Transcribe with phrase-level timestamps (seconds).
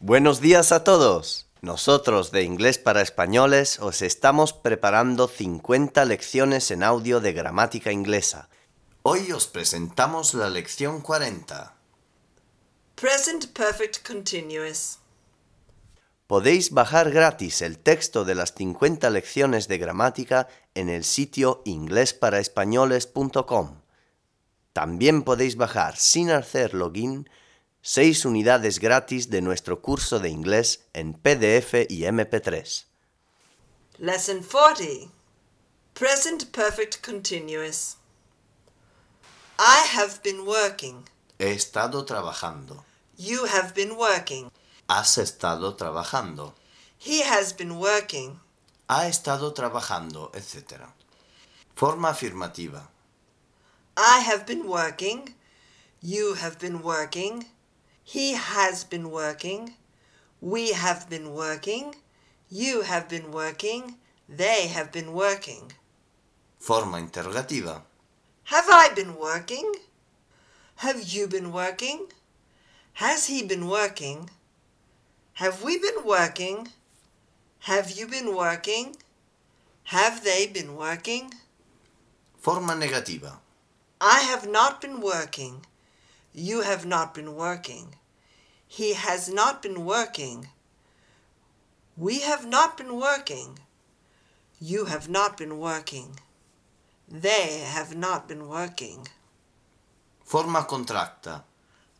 [0.00, 1.48] Buenos días a todos.
[1.60, 8.48] Nosotros de Inglés para Españoles os estamos preparando 50 lecciones en audio de gramática inglesa.
[9.02, 11.74] Hoy os presentamos la lección 40.
[12.94, 15.00] Present Perfect Continuous.
[16.28, 20.46] Podéis bajar gratis el texto de las 50 lecciones de gramática
[20.76, 23.80] en el sitio inglesparaespañoles.com.
[24.72, 27.28] También podéis bajar sin hacer login
[27.82, 32.84] 6 unidades gratis de nuestro curso de inglés en PDF y MP3.
[33.98, 35.10] Lesson 40.
[35.94, 37.96] Present Perfect Continuous.
[39.58, 41.04] I have been working.
[41.38, 42.84] He estado trabajando.
[43.16, 44.50] You have been working.
[44.88, 46.54] Has estado trabajando.
[46.98, 48.40] He has been working.
[48.88, 50.94] Ha estado trabajando, etc.
[51.74, 52.88] Forma afirmativa.
[53.96, 55.34] I have been working.
[56.00, 57.46] You have been working.
[58.14, 59.74] He has been working.
[60.40, 61.94] We have been working.
[62.48, 63.96] You have been working.
[64.26, 65.72] They have been working.
[66.58, 67.82] Forma interrogativa.
[68.44, 69.74] Have I been working?
[70.76, 72.06] Have you been working?
[72.94, 74.30] Has he been working?
[75.34, 76.68] Have we been working?
[77.70, 78.96] Have you been working?
[79.84, 81.34] Have they been working?
[82.38, 83.36] Forma negativa.
[84.00, 85.66] I have not been working.
[86.34, 87.94] You have not been working.
[88.66, 90.48] He has not been working.
[91.96, 93.58] We have not been working.
[94.60, 96.20] You have not been working.
[97.08, 99.08] They have not been working.
[100.24, 101.42] Forma contracta.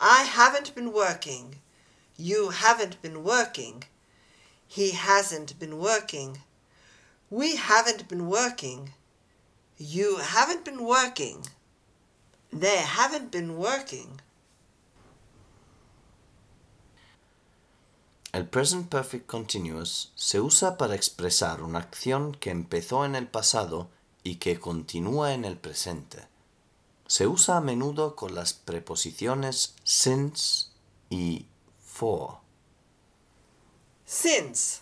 [0.00, 1.56] I haven't been working.
[2.16, 3.84] You haven't been working.
[4.66, 6.38] He hasn't been working.
[7.28, 8.94] We haven't been working.
[9.76, 11.46] You haven't been working.
[12.54, 14.22] They haven't been working.
[18.32, 23.90] El present perfect continuous se usa para expresar una acción que empezó en el pasado
[24.22, 26.28] y que continúa en el presente.
[27.08, 30.68] Se usa a menudo con las preposiciones since
[31.10, 31.46] y
[31.80, 32.38] for.
[34.06, 34.80] Since.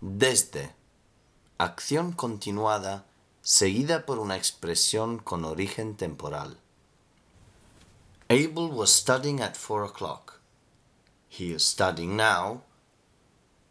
[0.00, 0.74] Desde.
[1.58, 3.06] Acción continuada
[3.40, 6.58] seguida por una expresión con origen temporal.
[8.34, 10.40] Abel was studying at four o'clock.
[11.28, 12.62] He is studying now.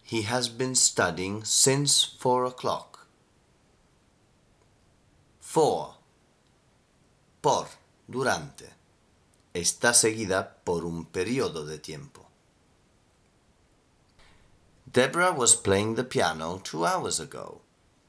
[0.04, 3.08] He has been studying since four o'clock.
[5.42, 5.96] For.
[7.42, 7.68] Por.
[8.10, 8.70] Durante.
[9.54, 12.26] Está seguida por un periodo de tiempo.
[14.90, 17.60] Deborah was playing the piano two hours ago.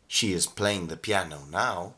[0.06, 1.94] She is playing the piano now.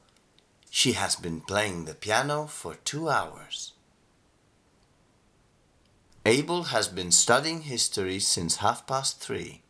[0.70, 3.74] She has been playing the piano for two hours.
[6.26, 9.62] Abel has been studying history since half past three.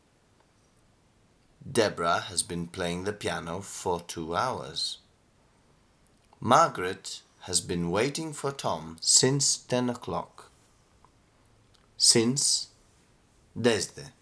[1.71, 4.97] Deborah has been playing the piano for two hours.
[6.41, 10.51] Margaret has been waiting for Tom since ten o'clock.
[11.99, 12.69] Since,
[13.55, 14.13] desde.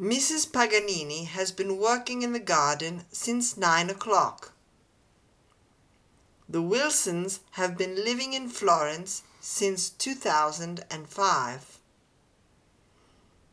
[0.00, 0.50] Mrs.
[0.50, 4.52] Paganini has been working in the garden since nine o'clock.
[6.48, 11.78] The Wilsons have been living in Florence since 2005.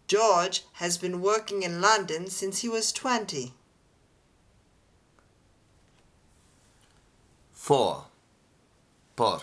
[0.08, 3.54] George has been working in London since he was 20.
[7.54, 8.06] For,
[9.16, 9.42] por.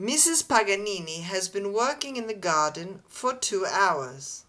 [0.00, 0.48] Mrs.
[0.48, 4.44] Paganini has been working in the garden for two hours.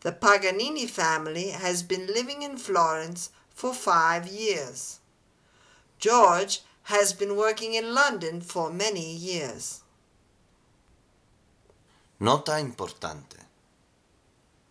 [0.00, 5.00] The Paganini family has been living in Florence for five years.
[5.98, 9.82] George has been working in London for many years.
[12.18, 13.36] Nota importante.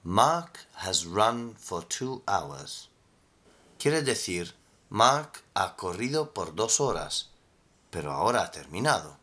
[0.03, 2.89] Mark has run for two hours.
[3.77, 4.53] Quiere decir,
[4.89, 7.29] Mark ha corrido por dos horas,
[7.91, 9.17] pero ahora ha terminado.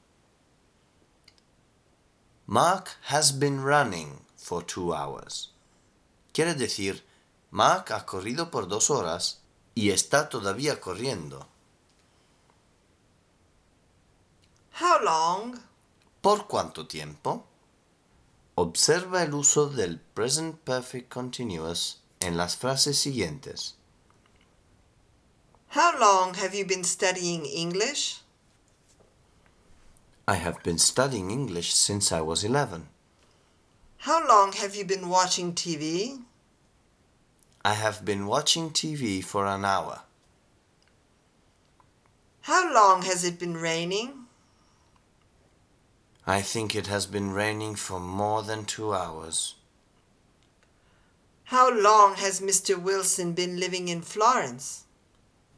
[2.47, 5.51] Mark has been running for two hours.
[6.33, 7.03] Quiere decir,
[7.51, 9.41] Mark ha corrido por dos horas
[9.75, 11.49] y está todavía corriendo.
[14.81, 15.61] How long?
[16.21, 17.47] ¿Por cuánto tiempo?
[18.57, 23.75] Observa el uso del present perfect continuous en las frases siguientes.
[25.77, 28.23] How long have you been studying English?
[30.27, 32.89] I have been studying English since I was 11.
[33.99, 36.25] How long have you been watching TV?
[37.65, 40.03] I have been watching TV for an hour.
[42.43, 44.24] How long has it been raining?
[46.27, 49.57] I think it has been raining for more than two hours.
[51.45, 52.81] How long has Mr.
[52.81, 54.85] Wilson been living in Florence?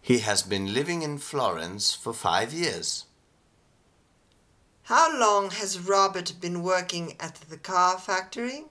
[0.01, 3.05] He has been living in Florence for five years.
[4.85, 8.65] How long has Robert been working at the car factory?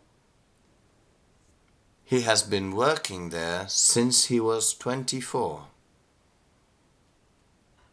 [2.03, 5.67] He has been working there since he was 24.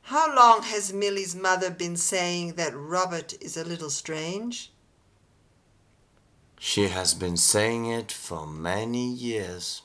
[0.02, 4.72] How long has Milly's mother been saying that Robert is a little strange?
[6.58, 9.82] She has been saying it for many years.